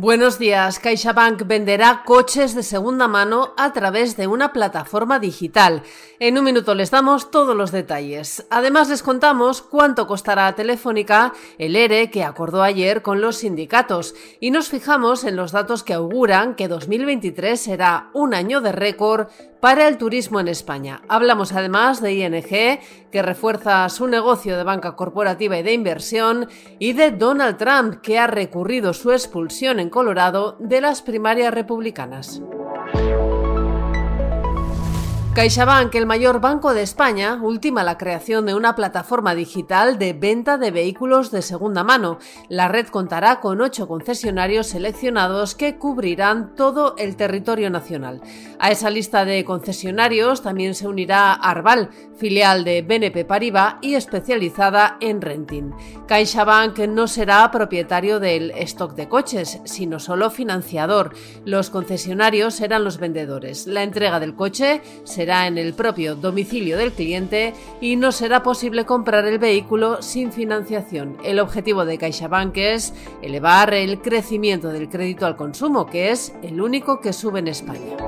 [0.00, 0.78] Buenos días.
[0.78, 5.82] CaixaBank venderá coches de segunda mano a través de una plataforma digital.
[6.20, 8.46] En un minuto les damos todos los detalles.
[8.48, 14.14] Además les contamos cuánto costará a Telefónica el ERE que acordó ayer con los sindicatos
[14.38, 19.26] y nos fijamos en los datos que auguran que 2023 será un año de récord
[19.60, 21.02] para el turismo en España.
[21.08, 22.80] Hablamos además de ING,
[23.10, 26.48] que refuerza su negocio de banca corporativa y de inversión,
[26.78, 32.42] y de Donald Trump, que ha recurrido su expulsión en Colorado de las primarias republicanas.
[35.38, 40.58] CaixaBank, el mayor banco de España, ultima la creación de una plataforma digital de venta
[40.58, 42.18] de vehículos de segunda mano.
[42.48, 48.20] La red contará con ocho concesionarios seleccionados que cubrirán todo el territorio nacional.
[48.58, 54.96] A esa lista de concesionarios también se unirá Arval, filial de BNP Paribas y especializada
[55.00, 55.70] en renting.
[56.08, 61.14] CaixaBank no será propietario del stock de coches, sino solo financiador.
[61.44, 63.68] Los concesionarios serán los vendedores.
[63.68, 68.86] La entrega del coche será en el propio domicilio del cliente y no será posible
[68.86, 71.16] comprar el vehículo sin financiación.
[71.22, 76.60] El objetivo de CaixaBank es elevar el crecimiento del crédito al consumo, que es el
[76.60, 78.07] único que sube en España.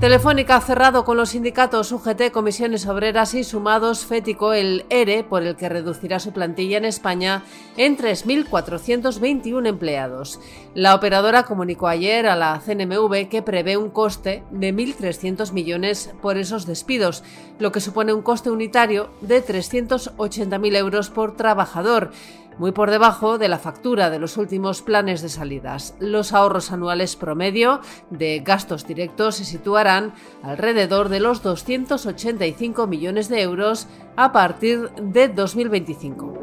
[0.00, 5.42] Telefónica ha cerrado con los sindicatos UGT, Comisiones Obreras y Sumados Fético el ERE, por
[5.42, 7.42] el que reducirá su plantilla en España
[7.76, 10.40] en 3.421 empleados.
[10.72, 16.38] La operadora comunicó ayer a la CNMV que prevé un coste de 1.300 millones por
[16.38, 17.22] esos despidos,
[17.58, 22.10] lo que supone un coste unitario de 380.000 euros por trabajador
[22.58, 25.94] muy por debajo de la factura de los últimos planes de salidas.
[25.98, 33.42] Los ahorros anuales promedio de gastos directos se situarán alrededor de los 285 millones de
[33.42, 36.39] euros a partir de 2025.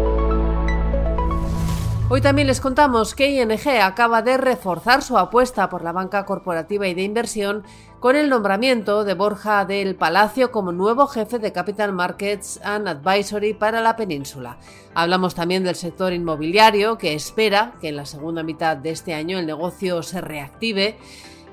[2.12, 6.88] Hoy también les contamos que ING acaba de reforzar su apuesta por la banca corporativa
[6.88, 7.62] y de inversión
[8.00, 13.54] con el nombramiento de Borja del Palacio como nuevo jefe de Capital Markets and Advisory
[13.54, 14.58] para la península.
[14.92, 19.38] Hablamos también del sector inmobiliario, que espera que en la segunda mitad de este año
[19.38, 20.98] el negocio se reactive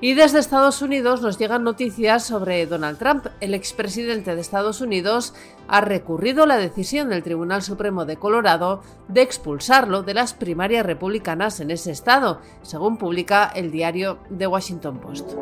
[0.00, 3.26] y desde Estados Unidos nos llegan noticias sobre Donald Trump.
[3.40, 5.34] El expresidente de Estados Unidos
[5.66, 11.58] ha recurrido la decisión del Tribunal Supremo de Colorado de expulsarlo de las primarias republicanas
[11.60, 15.32] en ese estado, según publica el diario The Washington Post.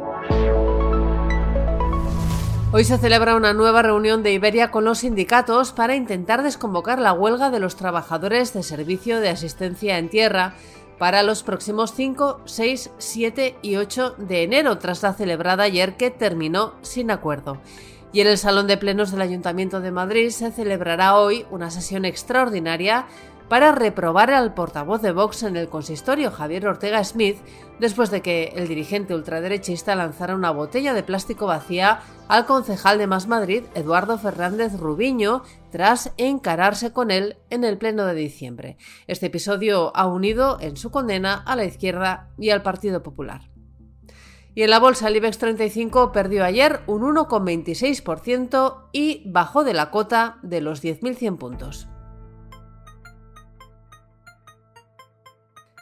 [2.72, 7.12] Hoy se celebra una nueva reunión de Iberia con los sindicatos para intentar desconvocar la
[7.12, 10.54] huelga de los trabajadores de servicio de asistencia en tierra
[10.98, 16.10] para los próximos 5, 6, 7 y 8 de enero, tras la celebrada ayer que
[16.10, 17.58] terminó sin acuerdo.
[18.16, 22.06] Y en el Salón de Plenos del Ayuntamiento de Madrid se celebrará hoy una sesión
[22.06, 23.04] extraordinaria
[23.50, 27.36] para reprobar al portavoz de Vox en el consistorio, Javier Ortega Smith,
[27.78, 33.06] después de que el dirigente ultraderechista lanzara una botella de plástico vacía al concejal de
[33.06, 38.78] Más Madrid, Eduardo Fernández Rubiño, tras encararse con él en el pleno de diciembre.
[39.08, 43.55] Este episodio ha unido en su condena a la izquierda y al Partido Popular.
[44.56, 49.90] Y en la bolsa el IBEX 35 perdió ayer un 1,26% y bajó de la
[49.90, 51.88] cota de los 10.100 puntos.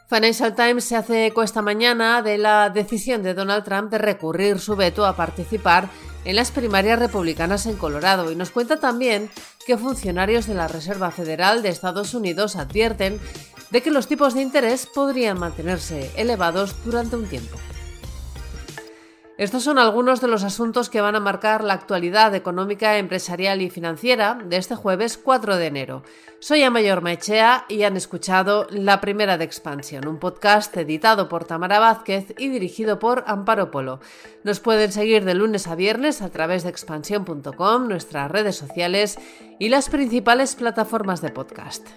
[0.09, 4.59] Financial Times se hace eco esta mañana de la decisión de Donald Trump de recurrir
[4.59, 5.89] su veto a participar
[6.25, 9.31] en las primarias republicanas en Colorado y nos cuenta también
[9.69, 13.21] que funcionarios de la Reserva Federal de Estados Unidos advierten
[13.71, 17.57] de que los tipos de interés podrían mantenerse elevados durante un tiempo.
[19.37, 23.71] Estos son algunos de los asuntos que van a marcar la actualidad económica, empresarial y
[23.71, 26.03] financiera de este jueves 4 de enero.
[26.39, 31.81] Soy Amayor Mechea y han escuchado La Primera de Expansión, un podcast editado por Tamara
[31.81, 33.99] Vázquez y dirigido por Amparo Polo.
[34.45, 39.19] Nos pueden seguir de lunes a viernes a través de expansión.com, nuestras redes sociales
[39.59, 41.89] y las principales plataformas de podcast.